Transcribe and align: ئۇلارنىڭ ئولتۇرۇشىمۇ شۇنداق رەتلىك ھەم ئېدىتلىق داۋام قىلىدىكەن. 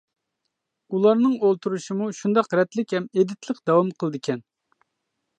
ئۇلارنىڭ 0.95 1.33
ئولتۇرۇشىمۇ 1.49 2.07
شۇنداق 2.19 2.49
رەتلىك 2.59 2.95
ھەم 2.95 3.05
ئېدىتلىق 3.19 3.61
داۋام 3.71 3.93
قىلىدىكەن. 4.01 4.41